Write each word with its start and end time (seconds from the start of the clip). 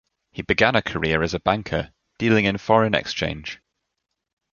He 0.31 0.41
began 0.41 0.75
a 0.75 0.81
career 0.81 1.21
as 1.21 1.35
a 1.35 1.39
banker, 1.39 1.91
dealing 2.17 2.45
in 2.45 2.57
Foreign 2.57 2.95
Exchange. 2.95 3.59